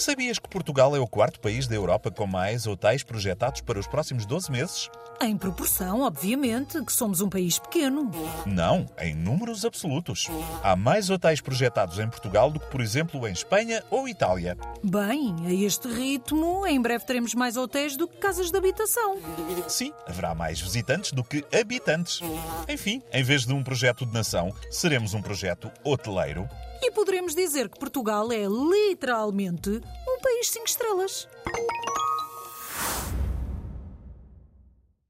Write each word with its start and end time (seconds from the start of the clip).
Sabias 0.00 0.38
que 0.38 0.48
Portugal 0.48 0.96
é 0.96 0.98
o 0.98 1.06
quarto 1.06 1.38
país 1.40 1.66
da 1.66 1.74
Europa 1.74 2.10
com 2.10 2.26
mais 2.26 2.66
hotéis 2.66 3.02
projetados 3.02 3.60
para 3.60 3.78
os 3.78 3.86
próximos 3.86 4.24
12 4.24 4.50
meses? 4.50 4.90
Em 5.20 5.36
proporção, 5.36 6.00
obviamente, 6.00 6.82
que 6.82 6.90
somos 6.90 7.20
um 7.20 7.28
país 7.28 7.58
pequeno. 7.58 8.10
Não, 8.46 8.86
em 8.98 9.14
números 9.14 9.62
absolutos. 9.62 10.26
Há 10.62 10.74
mais 10.74 11.10
hotéis 11.10 11.42
projetados 11.42 11.98
em 11.98 12.08
Portugal 12.08 12.50
do 12.50 12.58
que, 12.58 12.70
por 12.70 12.80
exemplo, 12.80 13.28
em 13.28 13.32
Espanha 13.32 13.84
ou 13.90 14.08
Itália. 14.08 14.56
Bem, 14.82 15.36
a 15.44 15.52
este 15.52 15.86
ritmo, 15.86 16.66
em 16.66 16.80
breve 16.80 17.04
teremos 17.04 17.34
mais 17.34 17.58
hotéis 17.58 17.94
do 17.94 18.08
que 18.08 18.16
casas 18.16 18.50
de 18.50 18.56
habitação. 18.56 19.18
Sim, 19.68 19.92
haverá 20.06 20.34
mais 20.34 20.58
visitantes 20.58 21.12
do 21.12 21.22
que 21.22 21.44
habitantes. 21.54 22.20
Enfim, 22.66 23.02
em 23.12 23.22
vez 23.22 23.44
de 23.44 23.52
um 23.52 23.62
projeto 23.62 24.06
de 24.06 24.14
nação, 24.14 24.50
seremos 24.70 25.12
um 25.12 25.20
projeto 25.20 25.70
hoteleiro. 25.84 26.48
E 26.82 26.90
poderemos 26.90 27.34
dizer 27.34 27.68
que 27.68 27.78
Portugal 27.78 28.32
é 28.32 28.46
literalmente 28.46 29.70
um 29.70 30.20
país 30.20 30.50
cinco 30.50 30.66
estrelas. 30.66 31.28